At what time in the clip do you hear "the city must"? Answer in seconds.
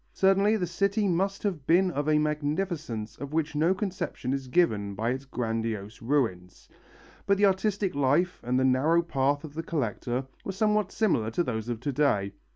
0.57-1.43